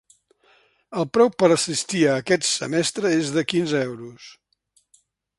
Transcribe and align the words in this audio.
El 1.01 1.05
preu 1.17 1.27
per 1.41 1.49
assistir 1.55 2.01
a 2.07 2.15
aquest 2.23 2.47
semestre 2.51 3.11
és 3.19 3.29
de 3.35 3.43
quinze 3.53 3.83
euros. 3.91 4.31